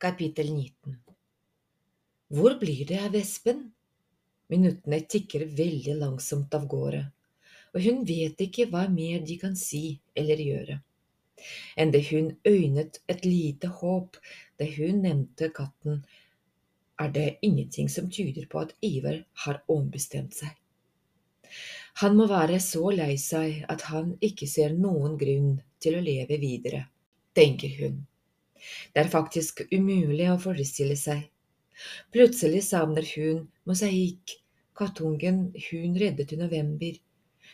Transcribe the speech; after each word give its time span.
Kapittel 0.00 0.46
19 0.54 0.96
Hvor 2.28 2.54
blir 2.58 2.86
det 2.88 3.02
av 3.04 3.16
Espen? 3.18 3.58
Minuttene 4.48 5.00
tikker 5.04 5.42
veldig 5.58 5.98
langsomt 5.98 6.54
av 6.56 6.64
gårde, 6.72 7.02
og 7.74 7.84
hun 7.84 8.00
vet 8.08 8.40
ikke 8.40 8.70
hva 8.70 8.86
mer 8.88 9.20
de 9.28 9.36
kan 9.42 9.58
si 9.60 9.98
eller 10.16 10.40
gjøre. 10.40 10.78
Enda 11.84 12.00
hun 12.08 12.32
øynet 12.48 13.02
et 13.12 13.28
lite 13.28 13.68
håp 13.82 14.16
da 14.56 14.70
hun 14.78 15.04
nevnte 15.04 15.50
katten, 15.60 16.00
er 16.96 17.12
det 17.12 17.28
ingenting 17.44 17.92
som 17.92 18.08
tyder 18.08 18.48
på 18.48 18.64
at 18.64 18.72
Ivar 18.80 19.20
har 19.44 19.60
ombestemt 19.68 20.40
seg. 20.40 20.56
Han 22.00 22.16
må 22.16 22.30
være 22.32 22.56
så 22.64 22.88
lei 22.96 23.18
seg 23.20 23.66
at 23.68 23.90
han 23.92 24.16
ikke 24.24 24.48
ser 24.48 24.72
noen 24.80 25.20
grunn 25.20 25.58
til 25.76 26.00
å 26.00 26.06
leve 26.08 26.40
videre, 26.40 26.86
tenker 27.36 27.76
hun. 27.82 28.06
Det 28.92 29.02
er 29.02 29.12
faktisk 29.12 29.62
umulig 29.72 30.28
å 30.30 30.38
forestille 30.40 30.96
seg. 30.98 31.26
Plutselig 32.12 32.62
savner 32.66 33.06
hun 33.14 33.46
mosaikk, 33.68 34.36
kattungen 34.76 35.46
hun 35.68 35.96
reddet 36.00 36.34
i 36.34 36.38
november, 36.40 36.98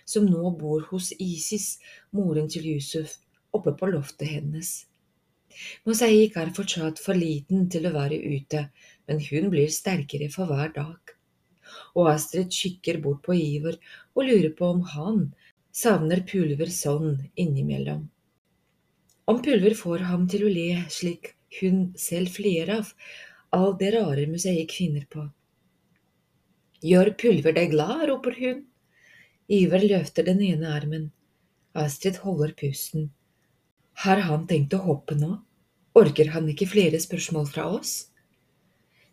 som 0.06 0.26
nå 0.26 0.50
bor 0.58 0.84
hos 0.90 1.12
Isis, 1.18 1.76
moren 2.14 2.50
til 2.50 2.66
Yusuf, 2.74 3.18
oppe 3.54 3.74
på 3.78 3.90
loftet 3.90 4.30
hennes. 4.36 4.72
Mosaikk 5.88 6.36
er 6.42 6.52
fortsatt 6.56 7.00
for 7.02 7.18
liten 7.18 7.68
til 7.72 7.86
å 7.88 7.94
være 7.94 8.18
ute, 8.18 8.66
men 9.08 9.22
hun 9.28 9.48
blir 9.52 9.72
sterkere 9.72 10.28
for 10.32 10.50
hver 10.50 10.74
dag. 10.74 11.14
Og 11.96 12.10
Astrid 12.12 12.52
kikker 12.52 13.00
bort 13.04 13.22
på 13.26 13.36
Iver 13.38 13.78
og 14.14 14.26
lurer 14.28 14.52
på 14.58 14.68
om 14.74 14.82
han 14.92 15.22
savner 15.76 16.22
pulver 16.28 16.70
sånn 16.72 17.16
innimellom. 17.40 18.04
Om 19.26 19.42
pulver 19.42 19.74
får 19.74 20.04
ham 20.06 20.28
til 20.30 20.44
å 20.46 20.50
le 20.52 20.84
slik 20.92 21.32
hun 21.60 21.80
selv 21.98 22.30
flirer 22.36 22.76
av 22.76 22.92
all 23.56 23.72
det 23.80 23.90
rare 23.96 24.26
museet 24.30 24.70
kvinner 24.70 25.06
på. 25.10 25.24
Gjør 26.86 27.10
pulver 27.18 27.56
deg 27.56 27.72
glad, 27.72 28.04
roper 28.10 28.36
hun. 28.38 28.60
Iver 29.50 29.82
løfter 29.82 30.26
den 30.28 30.42
ene 30.46 30.70
armen. 30.76 31.08
Astrid 31.74 32.20
holder 32.22 32.52
pusten. 32.60 33.10
Har 34.04 34.22
han 34.28 34.46
tenkt 34.46 34.76
å 34.76 34.82
hoppe 34.84 35.16
nå? 35.18 35.32
Orker 35.96 36.30
han 36.34 36.46
ikke 36.52 36.68
flere 36.70 37.00
spørsmål 37.02 37.48
fra 37.50 37.66
oss? 37.78 37.94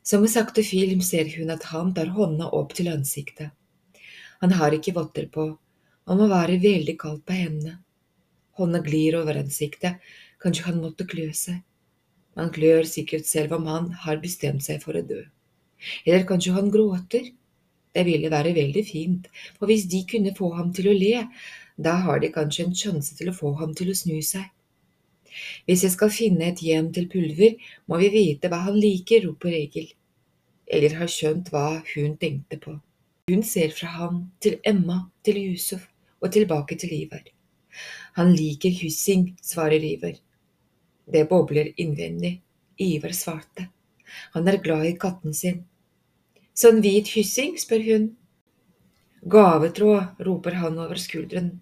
Som 0.03 0.25
i 0.27 0.29
sakte 0.29 0.65
film 0.67 1.01
ser 1.01 1.29
hun 1.37 1.53
at 1.53 1.69
han 1.71 1.93
tar 1.95 2.11
hånda 2.13 2.51
opp 2.53 2.75
til 2.77 2.91
ansiktet. 2.91 3.49
Han 4.43 4.53
har 4.59 4.75
ikke 4.75 4.93
votter 4.97 5.29
på, 5.31 5.47
og 6.05 6.19
må 6.19 6.27
være 6.27 6.59
veldig 6.61 6.97
kald 6.99 7.21
på 7.25 7.37
hendene. 7.37 7.79
Hånda 8.59 8.83
glir 8.85 9.17
over 9.17 9.39
ansiktet, 9.39 10.01
kanskje 10.41 10.67
han 10.67 10.81
måtte 10.81 11.07
klø 11.09 11.29
seg. 11.37 11.61
Han 12.37 12.51
klør 12.53 12.85
sikkert 12.89 13.29
selv 13.29 13.55
om 13.57 13.69
han 13.69 13.91
har 14.05 14.21
bestemt 14.21 14.65
seg 14.65 14.81
for 14.83 14.97
å 14.97 15.05
dø. 15.05 15.21
Eller 16.05 16.25
kanskje 16.29 16.55
han 16.57 16.71
gråter. 16.73 17.31
Det 17.93 18.03
ville 18.07 18.31
være 18.33 18.55
veldig 18.55 18.81
fint, 18.87 19.27
for 19.59 19.69
hvis 19.69 19.85
de 19.89 19.99
kunne 20.09 20.33
få 20.37 20.47
ham 20.57 20.71
til 20.73 20.89
å 20.89 20.95
le, 20.97 21.27
da 21.77 21.93
har 22.05 22.21
de 22.23 22.31
kanskje 22.33 22.65
en 22.65 22.77
sjanse 22.77 23.17
til 23.17 23.29
å 23.29 23.35
få 23.37 23.51
ham 23.59 23.75
til 23.77 23.91
å 23.91 23.97
snu 23.97 24.17
seg. 24.25 24.47
Hvis 25.65 25.83
jeg 25.85 25.93
skal 25.93 26.13
finne 26.13 26.47
et 26.49 26.61
hjem 26.61 26.89
til 26.93 27.05
Pulver, 27.09 27.53
må 27.89 27.99
vi 28.01 28.09
vite 28.13 28.49
hva 28.49 28.63
han 28.65 28.77
liker, 28.77 29.27
roper 29.27 29.53
Egil. 29.57 29.91
Eller 30.65 30.97
har 30.97 31.09
skjønt 31.09 31.49
hva 31.53 31.83
hun 31.93 32.17
tenkte 32.21 32.57
på. 32.61 32.75
Hun 33.29 33.45
ser 33.45 33.73
fra 33.77 33.93
ham 33.97 34.23
til 34.43 34.57
Emma, 34.65 35.03
til 35.25 35.37
Yusuf 35.41 35.85
og 36.21 36.33
tilbake 36.33 36.77
til 36.79 36.93
Ivar. 36.97 37.23
Han 38.17 38.33
liker 38.37 38.69
hyssing, 38.69 39.35
svarer 39.41 39.83
Ivar. 39.83 40.17
Det 41.05 41.25
bobler 41.29 41.71
innvendig. 41.81 42.41
Ivar 42.77 43.13
svarte. 43.17 43.67
Han 44.33 44.47
er 44.47 44.61
glad 44.61 44.85
i 44.85 44.97
katten 44.99 45.33
sin. 45.33 45.63
Sånn 46.53 46.83
hvit 46.85 47.09
hyssing, 47.15 47.57
spør 47.57 47.85
hun. 47.87 48.05
Gavetråd, 49.33 50.21
roper 50.27 50.59
han 50.61 50.77
over 50.83 50.99
skulderen. 51.01 51.55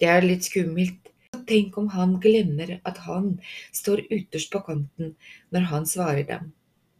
Det 0.00 0.08
er 0.08 0.24
litt 0.24 0.48
skummelt. 0.48 1.12
Tenk 1.48 1.76
om 1.80 1.90
han 1.92 2.16
glemmer 2.20 2.78
at 2.88 3.02
han 3.04 3.34
står 3.76 4.06
ytterst 4.08 4.52
på 4.52 4.62
kanten 4.64 5.14
når 5.52 5.68
han 5.72 5.88
svarer 5.88 6.24
dem. 6.28 6.52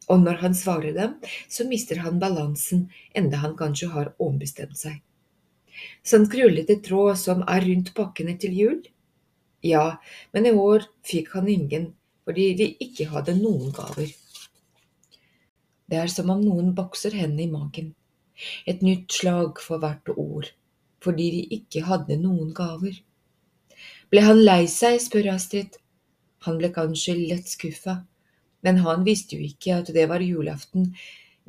Og 0.08 0.20
når 0.24 0.40
han 0.42 0.56
svarer 0.56 0.92
dem, 0.96 1.16
så 1.48 1.64
mister 1.68 2.00
han 2.04 2.20
balansen, 2.20 2.88
enda 3.16 3.40
han 3.40 3.56
kanskje 3.56 3.90
har 3.92 4.12
ombestemt 4.24 4.76
seg. 4.80 5.00
Sånn 6.06 6.28
krullete 6.30 6.78
tråd 6.84 7.18
som 7.20 7.44
er 7.46 7.66
rundt 7.66 7.92
pakkene 7.96 8.36
til 8.40 8.56
jul? 8.56 8.78
Ja, 9.64 9.98
men 10.32 10.46
i 10.46 10.54
år 10.54 10.86
fikk 11.06 11.32
han 11.34 11.48
ingen 11.50 11.92
fordi 12.28 12.50
de 12.58 12.66
ikke 12.84 13.06
hadde 13.08 13.32
noen 13.38 13.72
gaver. 13.72 14.10
Det 15.88 15.96
er 15.96 16.10
som 16.12 16.28
om 16.28 16.42
noen 16.44 16.74
bokser 16.76 17.14
hendene 17.16 17.46
i 17.46 17.52
magen. 17.52 17.94
Et 18.68 18.82
nytt 18.84 19.14
slag 19.16 19.62
for 19.64 19.80
hvert 19.80 20.10
ord, 20.12 20.50
fordi 21.00 21.28
de 21.32 21.40
ikke 21.56 21.86
hadde 21.88 22.18
noen 22.20 22.50
gaver. 22.54 22.98
Ble 24.12 24.24
han 24.26 24.42
lei 24.44 24.66
seg, 24.68 25.00
spør 25.00 25.30
Astrid. 25.32 25.80
Han 26.44 26.60
ble 26.60 26.68
kanskje 26.76 27.16
lett 27.16 27.48
skuffa, 27.48 27.96
men 28.62 28.82
han 28.84 29.08
visste 29.08 29.38
jo 29.38 29.48
ikke 29.48 29.80
at 29.80 29.90
det 29.96 30.04
var 30.12 30.22
julaften, 30.22 30.92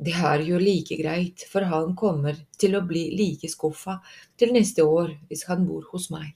det 0.00 0.14
er 0.16 0.40
jo 0.48 0.56
like 0.56 0.96
greit, 0.96 1.42
for 1.50 1.66
han 1.68 1.92
kommer 1.96 2.38
til 2.60 2.76
å 2.76 2.84
bli 2.88 3.10
like 3.18 3.50
skuffa 3.52 3.98
til 4.40 4.54
neste 4.56 4.86
år 4.86 5.12
hvis 5.28 5.44
han 5.50 5.66
bor 5.68 5.84
hos 5.92 6.08
meg. 6.12 6.30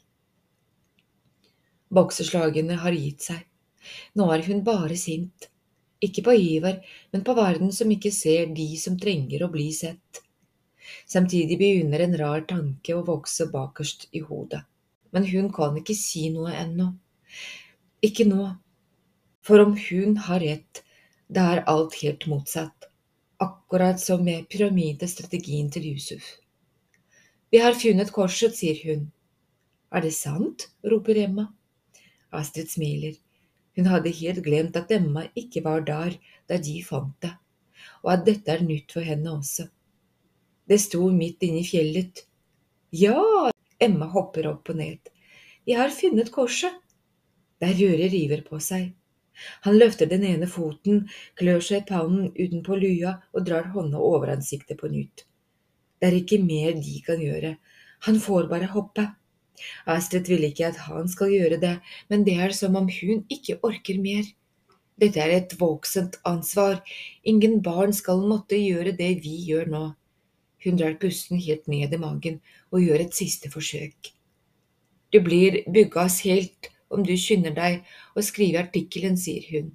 Bokseslagene 1.95 2.77
har 2.83 2.93
gitt 2.93 3.25
seg. 3.31 3.41
Nå 4.21 4.29
er 4.35 4.45
hun 4.49 4.61
bare 4.67 4.99
sint. 5.01 5.49
Ikke 6.05 6.27
på 6.27 6.37
Ivar, 6.37 6.77
men 7.15 7.25
på 7.25 7.37
verden 7.39 7.73
som 7.73 7.89
ikke 7.89 8.13
ser 8.13 8.53
de 8.53 8.69
som 8.81 8.99
trenger 9.01 9.47
å 9.47 9.53
bli 9.53 9.71
sett. 9.73 10.21
Samtidig 11.09 11.57
begynner 11.57 12.05
en 12.05 12.17
rar 12.21 12.45
tanke 12.51 12.93
å 12.93 13.05
vokse 13.07 13.49
bakerst 13.53 14.11
i 14.13 14.21
hodet. 14.27 14.61
Men 15.17 15.25
hun 15.31 15.49
kan 15.55 15.79
ikke 15.81 15.97
si 15.97 16.27
noe 16.35 16.53
ennå. 16.53 16.91
Ikke 18.05 18.29
nå. 18.29 18.51
For 19.45 19.65
om 19.65 19.79
hun 19.89 20.19
har 20.27 20.45
rett, 20.45 20.83
da 21.33 21.55
er 21.55 21.69
alt 21.71 22.03
helt 22.03 22.29
motsatt 22.29 22.91
akkurat 23.45 24.01
som 24.01 24.25
med 24.25 24.49
pyramidestrategien 24.51 25.71
til 25.71 25.93
Yusuf. 25.95 26.25
Vi 27.53 27.61
har 27.63 27.77
funnet 27.79 28.11
korset, 28.13 28.57
sier 28.57 28.81
hun. 28.87 29.05
Er 29.95 30.03
det 30.03 30.15
sant? 30.17 30.69
roper 30.83 31.21
Emma. 31.23 31.47
Astrid 32.35 32.73
smiler. 32.73 33.15
Hun 33.77 33.87
hadde 33.91 34.11
helt 34.15 34.43
glemt 34.43 34.77
at 34.79 34.91
Emma 34.95 35.27
ikke 35.39 35.63
var 35.65 35.85
der 35.87 36.17
da 36.51 36.59
de 36.59 36.81
fant 36.87 37.15
det, 37.23 37.33
og 38.03 38.13
at 38.15 38.25
dette 38.27 38.51
er 38.51 38.63
nytt 38.67 38.95
for 38.95 39.07
henne 39.07 39.33
også. 39.35 39.69
Det 40.67 40.81
sto 40.81 41.09
midt 41.13 41.43
inne 41.45 41.61
i 41.61 41.69
fjellet. 41.69 42.25
Ja, 42.95 43.51
Emma 43.83 44.09
hopper 44.11 44.49
opp 44.53 44.71
og 44.73 44.79
ned. 44.79 45.11
Jeg 45.67 45.81
har 45.81 45.93
funnet 45.95 46.33
korset. 46.33 46.75
Der 47.61 47.75
Røre 47.79 48.09
River 48.13 48.43
på 48.47 48.59
seg. 48.63 48.93
Han 49.67 49.79
løfter 49.79 50.11
den 50.11 50.25
ene 50.29 50.49
foten, 50.51 51.05
klør 51.39 51.63
seg 51.65 51.83
i 51.83 51.89
pannen 51.89 52.31
utenpå 52.35 52.79
lua 52.79 53.17
og 53.33 53.47
drar 53.49 53.71
hånda 53.75 54.01
over 54.01 54.35
ansiktet 54.35 54.81
på 54.81 54.91
nytt. 54.93 55.27
Det 55.99 56.11
er 56.11 56.19
ikke 56.21 56.41
mer 56.45 56.75
de 56.79 57.01
kan 57.07 57.23
gjøre, 57.23 57.57
han 58.05 58.21
får 58.21 58.49
bare 58.51 58.69
hoppe. 58.75 59.07
Astrid 59.89 60.29
vil 60.29 60.45
ikke 60.49 60.67
at 60.69 60.81
han 60.89 61.09
skal 61.09 61.31
gjøre 61.33 61.61
det, 61.63 61.77
men 62.11 62.25
det 62.27 62.35
er 62.43 62.53
som 62.57 62.75
om 62.77 62.91
hun 62.91 63.23
ikke 63.33 63.61
orker 63.65 64.01
mer. 64.03 64.27
Dette 65.01 65.23
er 65.23 65.33
et 65.35 65.55
voksent 65.59 66.19
ansvar, 66.29 66.83
ingen 67.25 67.63
barn 67.63 67.95
skal 67.97 68.21
måtte 68.29 68.59
gjøre 68.59 68.93
det 68.99 69.11
vi 69.25 69.39
gjør 69.49 69.71
nå. 69.73 69.85
Hun 70.65 70.79
drar 70.81 70.99
pusten 71.01 71.41
helt 71.41 71.67
ned 71.69 71.93
i 71.93 72.01
magen 72.01 72.39
og 72.73 72.85
gjør 72.85 73.07
et 73.07 73.17
siste 73.17 73.51
forsøk. 73.53 74.13
Du 75.13 75.21
blir 75.23 75.63
byggas 75.71 76.21
helt 76.27 76.71
om 76.95 77.05
du 77.07 77.15
skynder 77.19 77.55
deg 77.57 77.83
å 78.15 78.25
skrive 78.25 78.63
artikkelen, 78.65 79.19
sier 79.21 79.47
hun. 79.51 79.73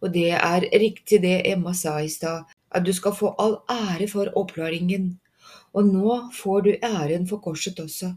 Og 0.00 0.12
det 0.14 0.30
er 0.36 0.68
riktig 0.80 1.20
det 1.24 1.42
Emma 1.50 1.74
sa 1.76 1.98
i 2.00 2.10
stad, 2.12 2.48
at 2.74 2.84
du 2.86 2.92
skal 2.92 3.14
få 3.16 3.34
all 3.38 3.58
ære 3.70 4.08
for 4.10 4.30
oppklaringen. 4.38 5.14
Og 5.74 5.90
nå 5.90 6.18
får 6.34 6.62
du 6.66 6.72
æren 6.76 7.26
for 7.30 7.42
korset 7.42 7.80
også. 7.82 8.14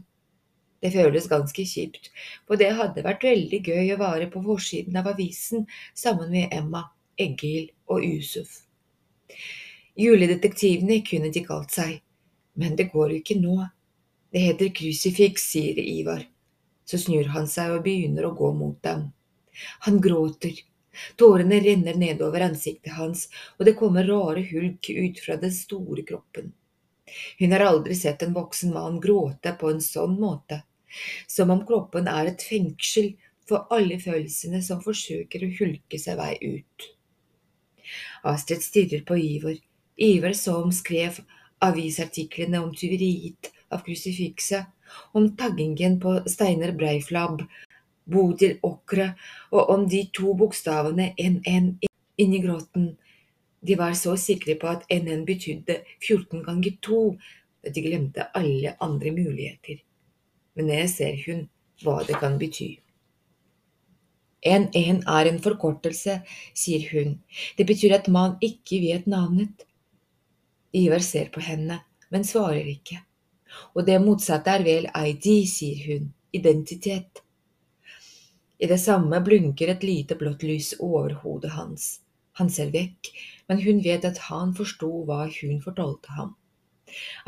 Det 0.82 0.92
føles 0.94 1.26
ganske 1.26 1.64
kjipt, 1.66 2.12
for 2.46 2.60
det 2.60 2.70
hadde 2.78 3.02
vært 3.02 3.24
veldig 3.26 3.58
gøy 3.66 3.94
å 3.94 3.98
være 3.98 4.28
på 4.30 4.42
forsiden 4.44 4.98
av 5.00 5.08
avisen 5.10 5.66
sammen 5.90 6.30
med 6.30 6.54
Emma, 6.54 6.84
Egil 7.18 7.72
og 7.90 8.04
Yusuf. 8.06 8.60
Juledetektivene 9.98 11.00
kunne 11.02 11.32
de 11.34 11.42
kalt 11.42 11.74
seg, 11.74 11.98
men 12.54 12.78
det 12.78 12.92
går 12.92 13.10
jo 13.10 13.22
ikke 13.24 13.40
nå. 13.42 13.58
Det 14.30 14.44
heter 14.44 14.70
krusifiks, 14.76 15.48
sier 15.50 15.80
Ivar. 15.82 16.22
Så 16.88 17.00
snur 17.02 17.28
han 17.34 17.48
seg 17.50 17.74
og 17.74 17.84
begynner 17.84 18.28
å 18.28 18.34
gå 18.36 18.52
mot 18.56 18.78
dem. 18.84 19.10
Han 19.86 20.00
gråter. 20.00 20.56
Tårene 21.20 21.60
renner 21.60 21.98
nedover 22.00 22.46
ansiktet 22.46 22.96
hans, 22.96 23.26
og 23.58 23.68
det 23.68 23.76
kommer 23.78 24.08
rare 24.08 24.42
hulk 24.48 24.88
ut 24.90 25.20
fra 25.20 25.36
den 25.36 25.52
store 25.54 26.02
kroppen. 26.08 26.54
Hun 27.38 27.52
har 27.52 27.66
aldri 27.68 27.94
sett 27.94 28.22
en 28.22 28.34
voksen 28.36 28.72
mann 28.74 28.98
gråte 29.00 29.52
på 29.60 29.70
en 29.70 29.82
sånn 29.84 30.16
måte, 30.20 30.62
som 31.26 31.52
om 31.54 31.64
kroppen 31.68 32.08
er 32.08 32.32
et 32.32 32.44
fengsel 32.44 33.12
for 33.48 33.68
alle 33.74 34.00
følelsene 34.00 34.60
som 34.64 34.82
forsøker 34.84 35.44
å 35.44 35.52
hulke 35.60 36.00
seg 36.00 36.18
vei 36.20 36.34
ut. 36.42 36.88
Astrid 38.28 38.64
stirrer 38.64 39.04
på 39.08 39.16
Iver, 39.16 39.60
Iver 39.96 40.34
som 40.36 40.72
skrev 40.74 41.20
avisartiklene 41.64 42.60
om 42.60 42.74
tyveriet 42.76 43.52
av 43.72 43.84
krusifikset, 43.86 44.66
om 45.12 45.30
taggingen 45.36 45.98
på 46.00 46.18
Steinar 46.26 46.72
Breiflabb, 46.78 47.42
Bodil 48.08 48.56
Åkre 48.62 49.12
og 49.52 49.70
om 49.74 49.84
de 49.88 50.04
to 50.14 50.32
bokstavene 50.38 51.12
NN 51.18 51.74
inni 52.18 52.40
gråten. 52.44 52.94
De 53.60 53.76
var 53.76 53.94
så 53.98 54.14
sikre 54.16 54.56
på 54.60 54.70
at 54.70 54.86
NN 54.92 55.24
betydde 55.28 55.80
14 56.00 56.44
ganger 56.46 56.78
2, 56.82 57.02
at 57.66 57.74
de 57.74 57.84
glemte 57.84 58.28
alle 58.38 58.76
andre 58.80 59.12
muligheter. 59.12 59.80
Men 60.54 60.70
jeg 60.72 60.90
ser 60.94 61.18
hun 61.26 61.48
hva 61.82 62.00
det 62.06 62.18
kan 62.22 62.38
bety. 62.38 62.76
NN 64.46 65.02
er 65.10 65.28
en 65.28 65.40
forkortelse, 65.42 66.20
sier 66.54 66.86
hun. 66.92 67.18
Det 67.58 67.66
betyr 67.66 67.96
at 67.98 68.08
man 68.08 68.36
ikke 68.42 68.78
vet 68.84 69.10
navnet. 69.10 69.66
Ivar 70.72 71.02
ser 71.02 71.32
på 71.34 71.42
henne, 71.42 71.80
men 72.14 72.26
svarer 72.26 72.66
ikke. 72.70 73.00
Og 73.74 73.86
det 73.86 73.98
motsatte 74.02 74.52
er 74.58 74.66
vel 74.66 74.90
ID, 74.92 75.28
sier 75.48 75.84
hun. 75.86 76.12
Identitet. 76.34 77.22
I 78.58 78.66
det 78.66 78.80
samme 78.82 79.20
blunker 79.24 79.70
et 79.72 79.84
lite 79.86 80.16
blått 80.18 80.42
lys 80.42 80.74
over 80.82 81.14
hodet 81.22 81.54
hans. 81.54 82.00
Han 82.38 82.50
ser 82.50 82.72
vekk, 82.74 83.10
men 83.48 83.62
hun 83.62 83.80
vet 83.82 84.04
at 84.04 84.18
han 84.28 84.52
forsto 84.54 84.90
hva 85.06 85.24
hun 85.30 85.62
fortalte 85.62 86.12
ham. 86.18 86.34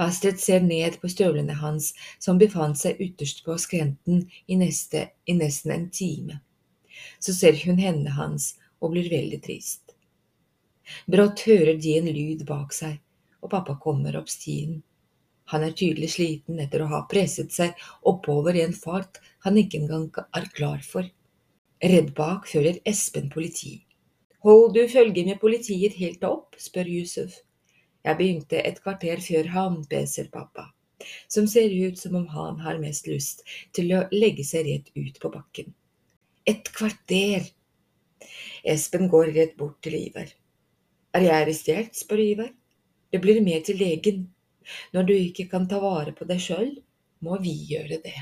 Astrid 0.01 0.41
ser 0.41 0.63
ned 0.65 0.99
på 1.01 1.09
støvlene 1.13 1.57
hans, 1.61 1.93
som 2.19 2.39
befant 2.41 2.79
seg 2.81 3.01
ytterst 3.03 3.45
på 3.45 3.57
skrenten 3.61 4.25
i, 4.47 4.57
neste, 4.57 5.11
i 5.27 5.37
nesten 5.37 5.75
en 5.75 5.89
time. 5.95 6.41
Så 7.21 7.35
ser 7.37 7.59
hun 7.65 7.81
hendene 7.81 8.17
hans 8.17 8.55
og 8.81 8.95
blir 8.95 9.11
veldig 9.13 9.41
trist. 9.45 9.95
Brått 11.07 11.45
hører 11.47 11.77
de 11.79 11.97
en 11.99 12.11
lyd 12.11 12.47
bak 12.49 12.73
seg, 12.75 12.99
og 13.41 13.53
pappa 13.53 13.77
kommer 13.83 14.17
opp 14.19 14.31
stien. 14.33 14.81
Han 15.51 15.65
er 15.67 15.75
tydelig 15.75 16.13
sliten 16.15 16.61
etter 16.63 16.85
å 16.85 16.91
ha 16.93 17.05
presset 17.11 17.53
seg 17.55 17.79
oppover 18.07 18.57
i 18.57 18.63
en 18.63 18.77
fart 18.77 19.19
han 19.47 19.59
ikke 19.59 19.81
engang 19.83 20.09
er 20.37 20.49
klar 20.55 20.83
for. 20.87 21.07
Redd 21.81 22.13
bak 22.15 22.47
følger 22.51 22.79
Espen 22.87 23.31
politi. 23.33 23.81
Hold 24.45 24.75
du 24.77 24.83
følge 24.89 25.25
med 25.27 25.41
politiet 25.41 25.97
helt 26.01 26.23
opp? 26.25 26.57
spør 26.61 26.89
Yusuf. 26.89 27.41
Jeg 28.05 28.17
begynte 28.17 28.61
et 28.65 28.79
kvarter 28.81 29.21
før 29.21 29.51
han, 29.53 29.83
peser 29.89 30.31
pappa, 30.33 30.71
som 31.29 31.49
ser 31.51 31.73
ut 31.73 31.99
som 32.01 32.17
om 32.17 32.27
han 32.33 32.61
har 32.65 32.81
mest 32.81 33.11
lyst 33.11 33.45
til 33.77 33.93
å 33.97 34.07
legge 34.15 34.47
seg 34.49 34.69
rett 34.69 34.89
ut 34.97 35.21
på 35.21 35.33
bakken. 35.35 35.75
Et 36.49 36.73
kvarter! 36.73 37.51
Espen 38.65 39.09
går 39.13 39.35
rett 39.37 39.57
bort 39.61 39.81
til 39.85 39.99
Ivar. 39.99 40.31
Er 41.17 41.27
jeg 41.27 41.37
arrestert? 41.37 41.97
spør 41.97 42.23
Ivar. 42.25 42.53
Det 43.13 43.21
blir 43.21 43.43
med 43.45 43.65
til 43.67 43.81
legen. 43.81 44.29
Når 44.95 45.09
du 45.09 45.15
ikke 45.17 45.49
kan 45.51 45.69
ta 45.71 45.81
vare 45.83 46.13
på 46.17 46.29
deg 46.29 46.43
sjøl, 46.43 46.75
må 47.25 47.39
vi 47.43 47.55
gjøre 47.73 48.01
det. 48.05 48.19